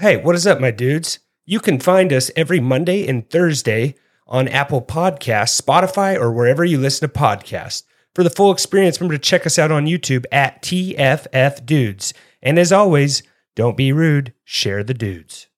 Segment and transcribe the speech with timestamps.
[0.00, 1.18] Hey, what is up, my dudes?
[1.44, 3.96] You can find us every Monday and Thursday
[4.28, 7.82] on Apple Podcasts, Spotify, or wherever you listen to podcasts.
[8.14, 12.14] For the full experience, remember to check us out on YouTube at TFF Dudes.
[12.40, 13.24] And as always,
[13.56, 15.48] don't be rude, share the dudes.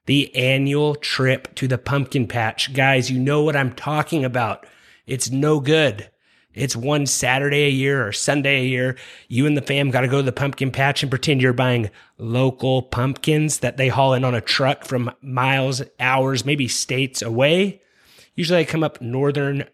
[0.06, 2.72] the annual trip to the pumpkin patch.
[2.72, 4.66] Guys, you know what I'm talking about.
[5.06, 6.10] It's no good.
[6.52, 8.96] It's one Saturday a year or Sunday a year.
[9.28, 11.90] You and the fam got to go to the pumpkin patch and pretend you're buying
[12.16, 17.82] local pumpkins that they haul in on a truck from miles, hours, maybe states away.
[18.36, 19.64] Usually they come up northern,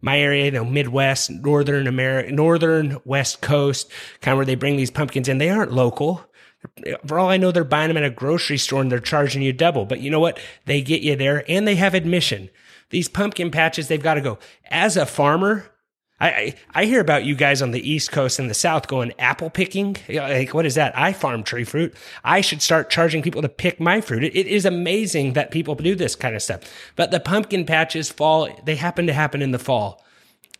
[0.00, 4.76] my area, you know, Midwest, northern America, northern West Coast, kind of where they bring
[4.76, 5.38] these pumpkins in.
[5.38, 6.27] They aren't local.
[7.06, 9.52] For all I know, they're buying them at a grocery store and they're charging you
[9.52, 9.84] double.
[9.84, 10.38] But you know what?
[10.66, 12.50] They get you there and they have admission.
[12.90, 14.38] These pumpkin patches, they've got to go.
[14.70, 15.70] As a farmer,
[16.20, 19.50] I, I, hear about you guys on the East Coast and the South going apple
[19.50, 19.96] picking.
[20.08, 20.98] Like, what is that?
[20.98, 21.94] I farm tree fruit.
[22.24, 24.24] I should start charging people to pick my fruit.
[24.24, 26.62] It, it is amazing that people do this kind of stuff.
[26.96, 30.04] But the pumpkin patches fall, they happen to happen in the fall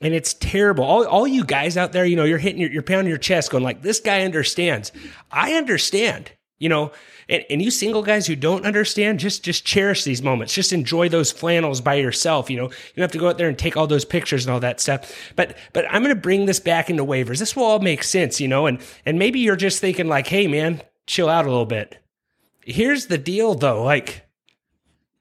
[0.00, 0.84] and it's terrible.
[0.84, 3.50] All, all you guys out there, you know, you're hitting your, you're pounding your chest
[3.50, 4.92] going like, this guy understands.
[5.30, 6.92] I understand, you know,
[7.28, 10.54] and, and you single guys who don't understand, just, just cherish these moments.
[10.54, 12.48] Just enjoy those flannels by yourself.
[12.48, 14.52] You know, you don't have to go out there and take all those pictures and
[14.54, 15.32] all that stuff.
[15.36, 17.38] But, but I'm going to bring this back into waivers.
[17.38, 20.46] This will all make sense, you know, and, and maybe you're just thinking like, Hey
[20.46, 21.98] man, chill out a little bit.
[22.62, 23.82] Here's the deal though.
[23.82, 24.27] Like,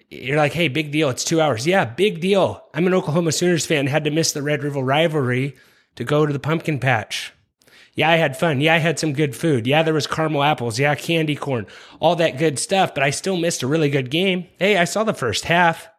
[0.10, 1.10] you're like, hey, big deal.
[1.10, 1.68] It's two hours.
[1.68, 2.64] Yeah, big deal.
[2.74, 3.88] I'm an Oklahoma Sooners fan.
[3.88, 5.56] Had to miss the Red River rivalry
[5.96, 7.34] to go to the pumpkin patch.
[7.96, 8.62] Yeah, I had fun.
[8.62, 9.66] Yeah, I had some good food.
[9.66, 10.78] Yeah, there was caramel apples.
[10.78, 11.66] Yeah, candy corn,
[12.00, 12.94] all that good stuff.
[12.94, 14.46] But I still missed a really good game.
[14.60, 15.90] Hey, I saw the first half.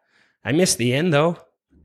[0.43, 1.37] I missed the end though.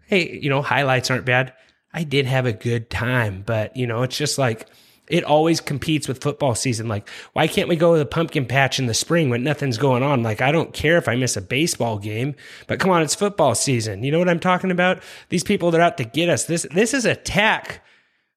[0.06, 1.52] Hey, you know, highlights aren't bad.
[1.92, 4.68] I did have a good time, but you know, it's just like
[5.08, 6.88] it always competes with football season.
[6.88, 10.02] Like, why can't we go to the pumpkin patch in the spring when nothing's going
[10.02, 10.22] on?
[10.22, 12.34] Like, I don't care if I miss a baseball game,
[12.66, 14.02] but come on, it's football season.
[14.02, 15.02] You know what I'm talking about?
[15.28, 16.44] These people that are out to get us.
[16.44, 17.82] This this is attack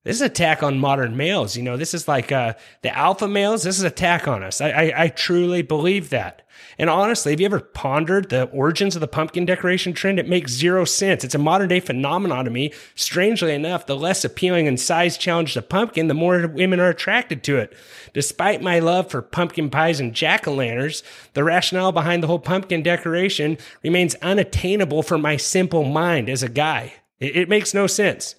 [0.03, 1.57] this is attack on modern males.
[1.57, 3.63] You know, this is like uh, the alpha males.
[3.63, 4.61] This is attack on us.
[4.61, 6.47] I, I, I truly believe that.
[6.79, 10.19] And honestly, have you ever pondered the origins of the pumpkin decoration trend?
[10.19, 11.23] It makes zero sense.
[11.23, 12.71] It's a modern day phenomenon to me.
[12.95, 17.43] Strangely enough, the less appealing and size challenged the pumpkin, the more women are attracted
[17.43, 17.75] to it.
[18.13, 21.03] Despite my love for pumpkin pies and jack o' lanterns,
[21.33, 26.49] the rationale behind the whole pumpkin decoration remains unattainable for my simple mind as a
[26.49, 26.93] guy.
[27.19, 28.35] It, it makes no sense.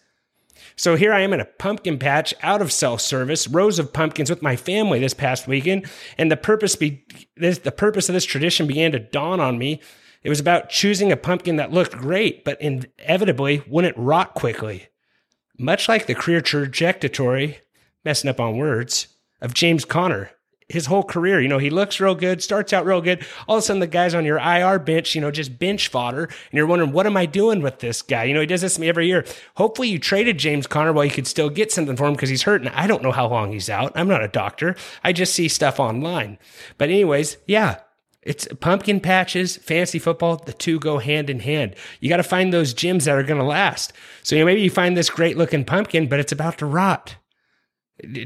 [0.79, 4.31] So here I am in a pumpkin patch out of self service, rows of pumpkins
[4.31, 7.05] with my family this past weekend, and the purpose be
[7.37, 9.83] this, the purpose of this tradition began to dawn on me.
[10.23, 14.87] It was about choosing a pumpkin that looked great, but inevitably wouldn't rot quickly.
[15.59, 17.59] Much like the career trajectory,
[18.05, 19.09] messing up on words,
[19.41, 20.31] of James Conner
[20.69, 21.41] his whole career.
[21.41, 23.25] You know, he looks real good, starts out real good.
[23.47, 26.25] All of a sudden, the guy's on your IR bench, you know, just bench fodder.
[26.25, 28.25] And you're wondering, what am I doing with this guy?
[28.25, 29.25] You know, he does this to me every year.
[29.57, 32.43] Hopefully, you traded James Conner while you could still get something for him because he's
[32.43, 32.61] hurt.
[32.61, 33.93] And I don't know how long he's out.
[33.95, 34.77] I'm not a doctor.
[35.03, 36.39] I just see stuff online.
[36.77, 37.81] But, anyways, yeah.
[38.21, 41.77] It's pumpkin patches, fantasy football, the two go hand in hand.
[42.01, 43.95] You got to find those gems that are going to last.
[44.23, 47.17] So, you know, maybe you find this great looking pumpkin, but it's about to rot.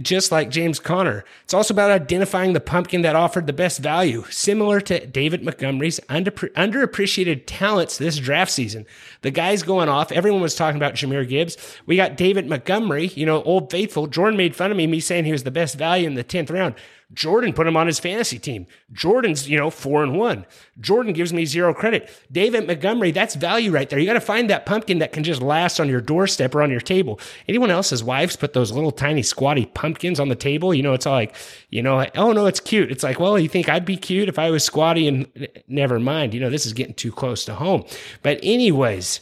[0.02, 1.24] Just like James Conner.
[1.44, 5.98] It's also about identifying the pumpkin that offered the best value, similar to David Montgomery's
[6.08, 8.84] under, underappreciated talents this draft season.
[9.22, 10.12] The guy's going off.
[10.12, 11.56] Everyone was talking about Jahmyr Gibbs.
[11.86, 14.06] We got David Montgomery, you know, old faithful.
[14.06, 16.50] Jordan made fun of me, me saying he was the best value in the 10th
[16.50, 16.74] round.
[17.12, 18.66] Jordan put him on his fantasy team.
[18.92, 20.46] Jordan's, you know, four and one.
[20.80, 22.10] Jordan gives me zero credit.
[22.30, 23.98] David Montgomery, that's value right there.
[23.98, 26.70] You got to find that pumpkin that can just last on your doorstep or on
[26.70, 27.20] your table.
[27.48, 30.72] Anyone else's wives put those little tiny squatty pumpkins on the table?
[30.72, 31.34] You know, it's all like,
[31.68, 32.90] you know, oh no, it's cute.
[32.90, 35.26] It's like, well, you think I'd be cute if I was squatty and
[35.68, 36.32] never mind.
[36.32, 37.84] You know, this is getting too close to home.
[38.22, 39.20] But anyways,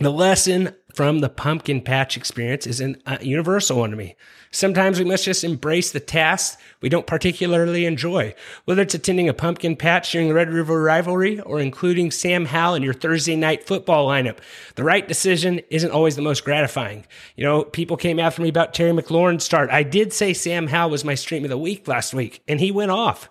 [0.00, 4.16] the lesson from the pumpkin patch experience is a uh, universal one to me.
[4.52, 8.34] Sometimes we must just embrace the tasks we don't particularly enjoy,
[8.64, 12.74] whether it's attending a pumpkin patch during the Red River rivalry or including Sam Howell
[12.74, 14.38] in your Thursday night football lineup.
[14.74, 17.06] The right decision isn't always the most gratifying.
[17.36, 19.70] You know, people came after me about Terry McLaurin's start.
[19.70, 22.72] I did say Sam Howell was my stream of the week last week, and he
[22.72, 23.28] went off.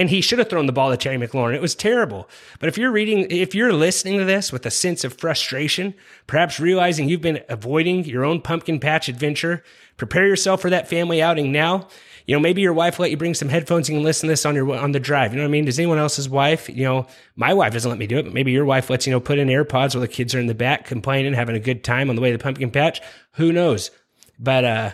[0.00, 1.54] And he should have thrown the ball to Terry McLaurin.
[1.54, 2.26] It was terrible.
[2.58, 5.92] But if you're reading, if you're listening to this with a sense of frustration,
[6.26, 9.62] perhaps realizing you've been avoiding your own pumpkin patch adventure,
[9.98, 11.86] prepare yourself for that family outing now.
[12.24, 14.54] You know, maybe your wife let you bring some headphones and listen to this on
[14.54, 15.32] your on the drive.
[15.32, 15.66] You know what I mean?
[15.66, 16.70] Does anyone else's wife?
[16.70, 17.06] You know,
[17.36, 19.38] my wife doesn't let me do it, but maybe your wife lets you know put
[19.38, 22.16] in AirPods while the kids are in the back complaining, having a good time on
[22.16, 23.02] the way to the pumpkin patch.
[23.32, 23.90] Who knows?
[24.38, 24.90] But uh,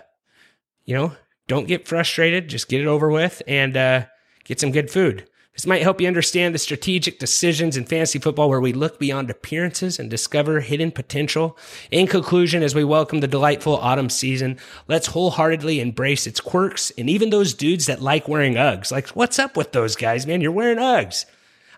[0.85, 1.13] you know,
[1.47, 2.49] don't get frustrated.
[2.49, 4.07] Just get it over with and uh
[4.47, 5.29] get some good food.
[5.57, 9.31] This might help you understand the strategic decisions in fantasy football where we look beyond
[9.31, 11.57] appearances and discover hidden potential.
[11.91, 17.09] In conclusion, as we welcome the delightful autumn season, let's wholeheartedly embrace its quirks and
[17.09, 18.93] even those dudes that like wearing Uggs.
[18.93, 20.43] Like, what's up with those guys, man?
[20.43, 21.25] You're wearing Uggs.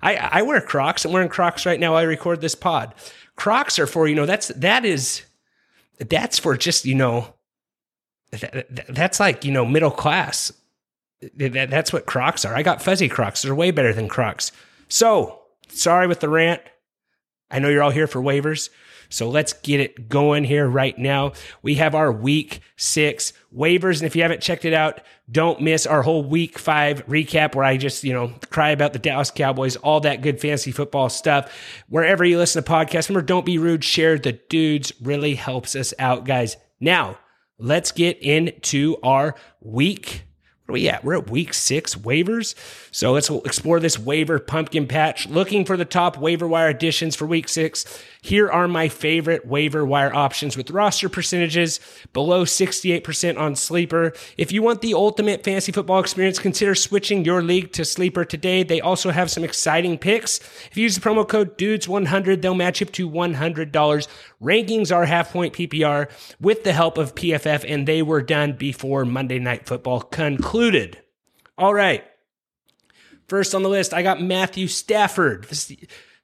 [0.03, 1.05] I, I wear Crocs.
[1.05, 1.95] I'm wearing Crocs right now.
[1.95, 2.95] I record this pod.
[3.37, 5.23] Crocs are for, you know, that's, that is,
[6.01, 7.33] that's for just, you know,
[8.33, 10.53] that, that's like, you know, middle class
[11.37, 12.55] that, that's what Crocs are.
[12.55, 13.43] I got fuzzy Crocs.
[13.43, 14.53] They're way better than Crocs.
[14.89, 16.63] So, sorry with the rant.
[17.51, 18.71] I know you're all here for waivers.
[19.11, 21.33] So let's get it going here right now.
[21.63, 24.01] We have our week six waivers.
[24.01, 25.01] And if you haven't checked it out,
[25.31, 28.99] don't miss our whole week five recap where I just, you know, cry about the
[28.99, 31.51] Dallas Cowboys, all that good fantasy football stuff.
[31.89, 33.83] Wherever you listen to podcasts, remember, don't be rude.
[33.83, 36.59] Share the dudes really helps us out, guys.
[36.79, 37.19] Now
[37.59, 40.28] let's get into our week
[40.69, 41.03] what are we at?
[41.03, 42.55] We're at week six waivers.
[42.91, 45.27] So let's explore this waiver pumpkin patch.
[45.27, 47.87] Looking for the top waiver wire additions for week six.
[48.21, 51.81] Here are my favorite waiver wire options with roster percentages
[52.13, 54.13] below 68% on Sleeper.
[54.37, 58.63] If you want the ultimate fantasy football experience, consider switching your league to Sleeper today.
[58.63, 60.39] They also have some exciting picks.
[60.71, 64.09] If you use the promo code DUDES100, they'll match up to $100.
[64.43, 69.07] Rankings are half point PPR with the help of PFF, and they were done before
[69.07, 70.58] Monday Night Football concluded.
[71.57, 72.05] All right.
[73.29, 75.45] First on the list, I got Matthew Stafford.
[75.45, 75.73] This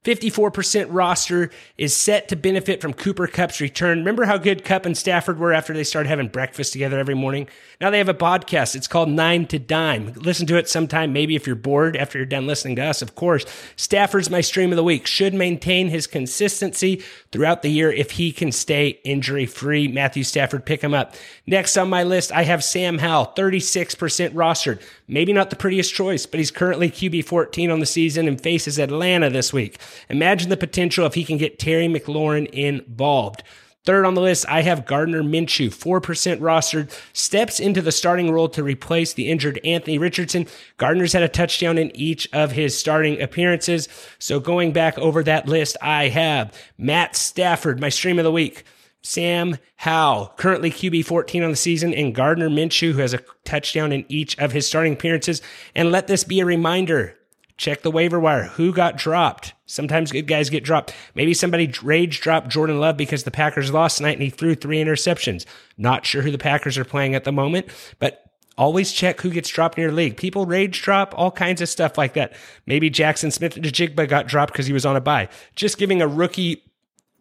[0.04, 3.98] 54% roster is set to benefit from Cooper Kupp's return.
[3.98, 7.48] Remember how good Kupp and Stafford were after they started having breakfast together every morning?
[7.80, 8.76] Now they have a podcast.
[8.76, 10.12] It's called Nine to Dime.
[10.12, 13.14] Listen to it sometime, maybe if you're bored after you're done listening to us, of
[13.14, 13.46] course.
[13.76, 15.06] Stafford's my stream of the week.
[15.06, 17.02] Should maintain his consistency
[17.32, 19.88] throughout the year if he can stay injury free.
[19.88, 21.14] Matthew Stafford, pick him up.
[21.46, 24.82] Next on my list, I have Sam Howell, 36% rostered.
[25.08, 28.78] Maybe not the prettiest choice, but he's currently QB 14 on the season and faces
[28.78, 29.78] Atlanta this week.
[30.08, 33.42] Imagine the potential if he can get Terry McLaurin involved.
[33.84, 36.00] Third on the list, I have Gardner Minshew, 4%
[36.40, 40.46] rostered, steps into the starting role to replace the injured Anthony Richardson.
[40.78, 43.88] Gardner's had a touchdown in each of his starting appearances.
[44.18, 48.64] So going back over that list, I have Matt Stafford, my stream of the week.
[49.02, 53.92] Sam Howell, currently QB 14 on the season, and Gardner Minshew, who has a touchdown
[53.92, 55.42] in each of his starting appearances.
[55.74, 57.18] And let this be a reminder
[57.56, 58.44] Check the waiver wire.
[58.44, 59.54] Who got dropped?
[59.66, 60.92] Sometimes good guys get dropped.
[61.14, 64.82] Maybe somebody rage dropped Jordan Love because the Packers lost tonight and he threw three
[64.82, 65.46] interceptions.
[65.78, 67.66] Not sure who the Packers are playing at the moment,
[68.00, 68.24] but
[68.58, 70.16] always check who gets dropped in your league.
[70.16, 72.34] People rage drop, all kinds of stuff like that.
[72.66, 75.28] Maybe Jackson Smith-Njigba got dropped because he was on a bye.
[75.54, 76.62] Just giving a rookie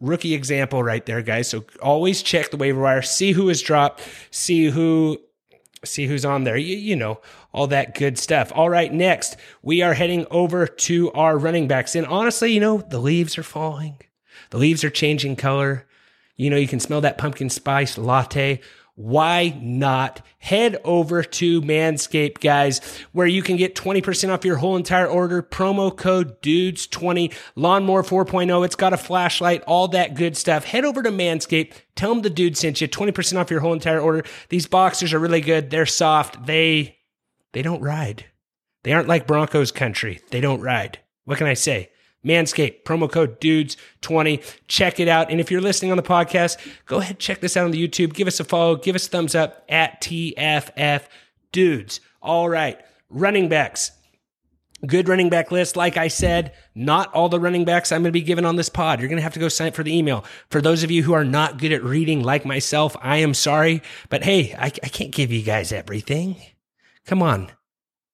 [0.00, 1.48] rookie example right there, guys.
[1.48, 5.18] So always check the waiver wire, see who is dropped, see who
[5.84, 6.56] see who's on there.
[6.56, 7.20] You, you know,
[7.52, 8.52] all that good stuff.
[8.54, 11.94] All right, next, we are heading over to our running backs.
[11.94, 13.98] And honestly, you know, the leaves are falling,
[14.50, 15.86] the leaves are changing color.
[16.36, 18.60] You know, you can smell that pumpkin spice latte.
[18.96, 22.80] Why not head over to Manscaped, guys,
[23.12, 25.42] where you can get 20% off your whole entire order.
[25.42, 28.64] Promo code DUDES20, Lawnmower 4.0.
[28.64, 30.64] It's got a flashlight, all that good stuff.
[30.64, 31.72] Head over to Manscaped.
[31.96, 34.24] Tell them the dude sent you 20% off your whole entire order.
[34.48, 35.70] These boxers are really good.
[35.70, 36.46] They're soft.
[36.46, 36.98] They,
[37.52, 38.26] they don't ride.
[38.84, 40.20] They aren't like Broncos country.
[40.30, 40.98] They don't ride.
[41.24, 41.90] What can I say?
[42.24, 44.42] Manscaped, promo code dudes20.
[44.68, 45.30] Check it out.
[45.30, 48.14] And if you're listening on the podcast, go ahead, check this out on the YouTube.
[48.14, 51.04] Give us a follow, give us thumbs up at TFF
[51.52, 52.00] dudes.
[52.20, 52.80] All right.
[53.10, 53.92] Running backs.
[54.86, 55.76] Good running back list.
[55.76, 58.68] Like I said, not all the running backs I'm going to be giving on this
[58.68, 59.00] pod.
[59.00, 60.24] You're going to have to go sign up for the email.
[60.50, 63.82] For those of you who are not good at reading like myself, I am sorry.
[64.10, 66.36] But hey, I, I can't give you guys everything.
[67.06, 67.50] Come on.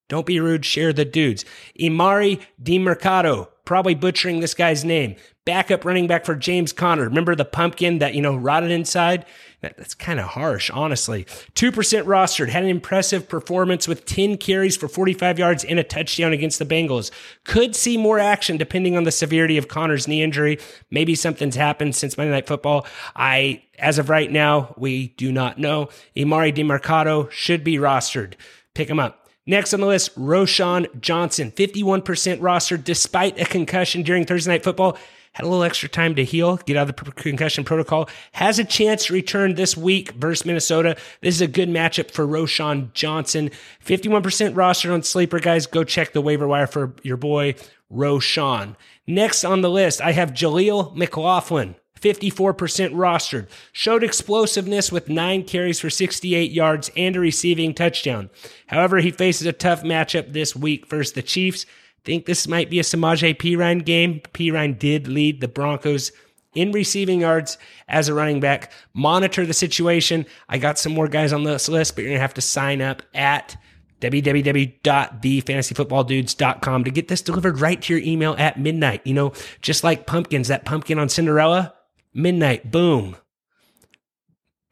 [0.08, 0.64] Don't be rude.
[0.64, 1.44] Share the dudes.
[1.78, 5.16] Emari Demercado probably butchering this guy's name.
[5.44, 7.04] Backup running back for James Conner.
[7.04, 9.24] Remember the pumpkin that, you know, rotted inside?
[9.62, 11.24] That's kind of harsh, honestly.
[11.24, 11.72] 2%
[12.04, 16.58] rostered, had an impressive performance with 10 carries for 45 yards and a touchdown against
[16.58, 17.10] the Bengals.
[17.44, 20.58] Could see more action depending on the severity of Conner's knee injury.
[20.90, 22.86] Maybe something's happened since Monday Night Football.
[23.16, 25.88] I, as of right now, we do not know.
[26.16, 28.34] Emari Demercado should be rostered.
[28.74, 29.19] Pick him up.
[29.46, 34.98] Next on the list, Roschon Johnson, 51% roster despite a concussion during Thursday Night Football.
[35.32, 38.08] Had a little extra time to heal, get out of the concussion protocol.
[38.32, 40.96] Has a chance to return this week versus Minnesota.
[41.20, 43.50] This is a good matchup for Roschon Johnson.
[43.84, 45.66] 51% roster on Sleeper, guys.
[45.66, 47.54] Go check the waiver wire for your boy,
[47.92, 48.74] Roschon.
[49.06, 51.76] Next on the list, I have Jaleel McLaughlin.
[52.00, 52.54] 54%
[52.92, 58.30] rostered, showed explosiveness with nine carries for 68 yards and a receiving touchdown.
[58.66, 61.66] However, he faces a tough matchup this week versus the Chiefs.
[62.04, 64.20] Think this might be a Samaje Perine game.
[64.32, 66.12] Perine did lead the Broncos
[66.54, 68.72] in receiving yards as a running back.
[68.94, 70.26] Monitor the situation.
[70.48, 72.82] I got some more guys on this list, but you're going to have to sign
[72.82, 73.56] up at
[74.00, 79.06] www.thefantasyfootballdudes.com to get this delivered right to your email at midnight.
[79.06, 81.74] You know, just like pumpkins, that pumpkin on Cinderella,
[82.12, 83.16] midnight, boom,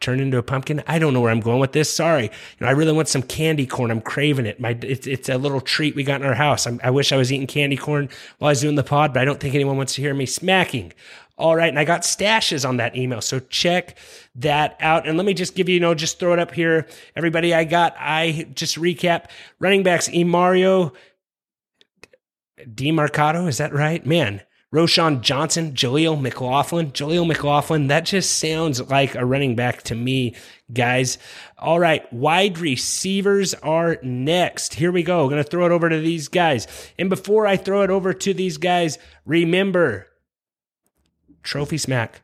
[0.01, 0.83] turn into a pumpkin.
[0.87, 1.93] I don't know where I'm going with this.
[1.93, 2.25] Sorry.
[2.25, 2.31] You
[2.61, 3.91] know, I really want some candy corn.
[3.91, 4.61] I'm craving it.
[4.61, 6.67] My, it's, it's a little treat we got in our house.
[6.67, 9.21] I'm, i wish I was eating candy corn while I was doing the pod, but
[9.21, 10.93] I don't think anyone wants to hear me smacking.
[11.37, 11.69] All right.
[11.69, 13.21] And I got stashes on that email.
[13.21, 13.99] So check
[14.37, 15.07] that out.
[15.07, 16.87] And let me just give you, you know, just throw it up here.
[17.17, 19.27] Everybody I got, I just recap
[19.59, 20.95] running backs, Emario
[22.61, 23.49] Demercado.
[23.49, 24.05] Is that right?
[24.05, 24.43] Man,
[24.75, 26.93] Roschon Johnson, Jaleel McLaughlin.
[26.93, 30.35] Jaleel McLaughlin, that just sounds like a running back to me,
[30.73, 31.17] guys.
[31.57, 34.75] All right, wide receivers are next.
[34.75, 35.29] Here we go.
[35.29, 36.67] Going to throw it over to these guys.
[36.99, 40.07] And before I throw it over to these guys, remember
[41.43, 42.21] Trophy Smack.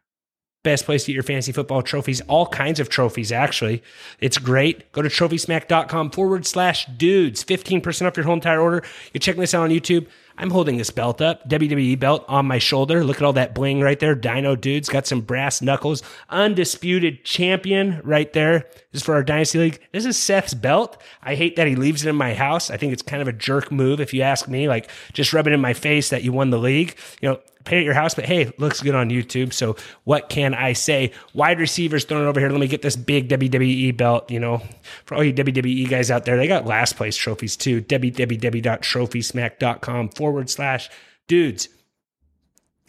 [0.64, 3.82] Best place to get your fantasy football trophies, all kinds of trophies, actually.
[4.18, 4.90] It's great.
[4.92, 7.44] Go to trophysmack.com forward slash dudes.
[7.44, 8.82] 15% off your whole entire order.
[9.12, 10.06] You're checking this out on YouTube.
[10.36, 13.04] I'm holding this belt up, WWE belt on my shoulder.
[13.04, 14.16] Look at all that bling right there.
[14.16, 16.02] Dino dudes got some brass knuckles.
[16.28, 18.66] Undisputed champion right there.
[18.90, 19.80] This is for our Dynasty League.
[19.92, 21.00] This is Seth's belt.
[21.22, 22.68] I hate that he leaves it in my house.
[22.68, 25.46] I think it's kind of a jerk move if you ask me, like just rub
[25.46, 26.96] it in my face that you won the league.
[27.20, 29.52] You know, pay at your house, but hey, looks good on YouTube.
[29.52, 31.10] So what can I say?
[31.32, 32.50] Wide receivers thrown over here.
[32.50, 34.30] Let me get this big WWE belt.
[34.30, 34.62] You know,
[35.04, 37.80] for all you WWE guys out there, they got last place trophies too.
[37.82, 40.90] www.trophysmack.com forward slash
[41.26, 41.68] dudes.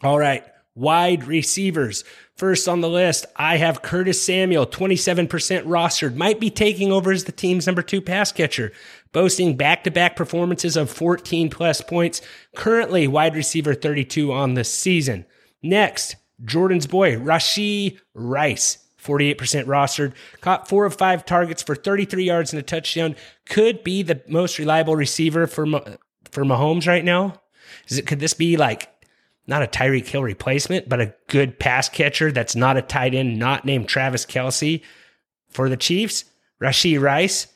[0.03, 0.43] All right.
[0.75, 2.03] Wide receivers.
[2.35, 5.29] First on the list, I have Curtis Samuel, 27%
[5.63, 8.73] rostered, might be taking over as the team's number two pass catcher
[9.15, 12.21] boasting back to back performances of 14 plus points,
[12.53, 15.25] currently wide receiver 32 on the season.
[15.63, 18.79] Next, Jordan's boy, Rashee Rice.
[19.01, 23.15] 48% rostered, caught four of five targets for 33 yards and a touchdown.
[23.47, 25.67] Could be the most reliable receiver for
[26.31, 27.39] for Mahomes right now.
[27.87, 28.07] Is it?
[28.07, 28.89] Could this be like
[29.47, 33.37] not a Tyreek Hill replacement, but a good pass catcher that's not a tight end,
[33.37, 34.81] not named Travis Kelce
[35.49, 36.25] for the Chiefs?
[36.61, 37.47] Rashee Rice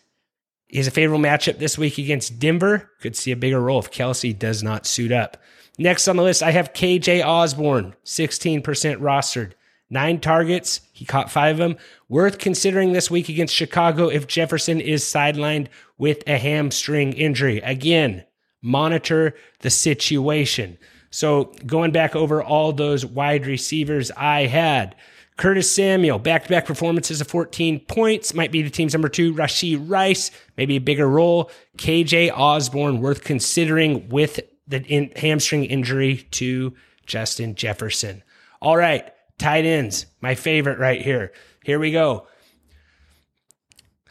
[0.70, 2.92] is a favorable matchup this week against Denver.
[3.02, 5.38] Could see a bigger role if Kelce does not suit up.
[5.78, 9.54] Next on the list, I have KJ Osborn, 16% rostered.
[9.90, 10.82] Nine targets.
[10.94, 11.78] He caught five of them.
[12.10, 15.68] Worth considering this week against Chicago if Jefferson is sidelined
[15.98, 17.58] with a hamstring injury.
[17.62, 18.24] Again,
[18.62, 20.78] monitor the situation.
[21.12, 24.96] So going back over all those wide receivers I had.
[25.38, 29.34] Curtis Samuel, back to back performances of 14 points, might be the team's number two.
[29.34, 31.50] Rashee Rice, maybe a bigger role.
[31.78, 36.76] KJ Osborn, worth considering with the in- hamstring injury to
[37.06, 38.22] Justin Jefferson.
[38.62, 41.32] All right, tight ends, my favorite right here.
[41.64, 42.28] Here we go.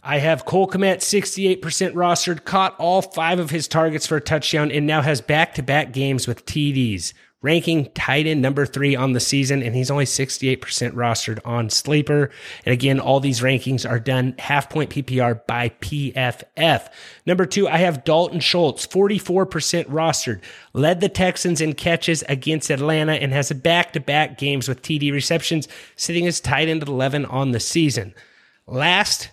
[0.08, 1.60] I have Cole Kmet 68%
[1.92, 5.62] rostered, caught all five of his targets for a touchdown, and now has back to
[5.62, 7.12] back games with TDs
[7.42, 10.60] ranking tight end number three on the season, and he's only 68%
[10.92, 12.30] rostered on Sleeper.
[12.64, 16.88] And again, all these rankings are done half point PPR by PFF.
[17.26, 20.40] Number two, I have Dalton Schultz, 44% rostered,
[20.72, 25.12] led the Texans in catches against Atlanta and has back to back games with TD
[25.12, 28.14] receptions, sitting as tight end 11 on the season.
[28.66, 29.28] Last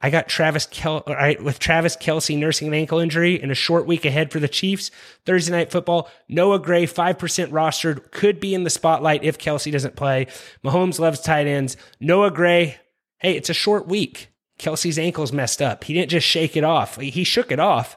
[0.00, 1.02] I got Travis Kel-
[1.40, 4.92] with Travis Kelce nursing an ankle injury and a short week ahead for the Chiefs.
[5.26, 6.08] Thursday night football.
[6.28, 7.16] Noah Gray, 5%
[7.50, 10.26] rostered, could be in the spotlight if Kelce doesn't play.
[10.64, 11.76] Mahomes loves tight ends.
[11.98, 12.78] Noah Gray,
[13.18, 14.28] hey, it's a short week.
[14.58, 15.84] Kelce's ankle's messed up.
[15.84, 16.96] He didn't just shake it off.
[17.00, 17.96] He shook it off,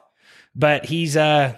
[0.56, 1.56] but he's, uh,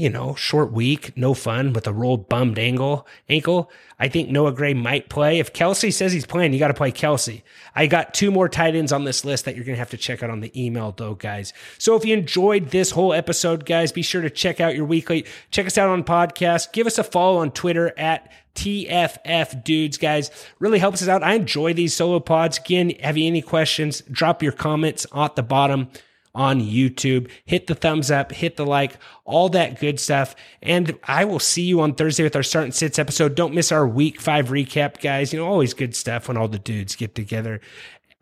[0.00, 3.06] you know, short week, no fun with a rolled bummed ankle.
[3.28, 3.70] Ankle.
[3.98, 5.38] I think Noah Gray might play.
[5.38, 7.42] If Kelce says he's playing, you got to play Kelce.
[7.74, 9.98] I got two more tight ends on this list that you're going to have to
[9.98, 11.52] check out on the email, though, guys.
[11.76, 15.26] So if you enjoyed this whole episode, guys, be sure to check out your weekly.
[15.50, 16.72] Check us out on podcast.
[16.72, 20.30] Give us a follow on Twitter at TFF dudes, guys.
[20.58, 21.22] Really helps us out.
[21.22, 22.56] I enjoy these solo pods.
[22.56, 24.00] Again, have you any questions?
[24.10, 25.90] Drop your comments at the bottom
[26.34, 27.30] on YouTube.
[27.44, 28.94] Hit the thumbs up, hit the like,
[29.24, 30.34] all that good stuff.
[30.62, 33.34] And I will see you on Thursday with our start and sits episode.
[33.34, 35.32] Don't miss our week five recap, guys.
[35.32, 37.60] You know, always good stuff when all the dudes get together.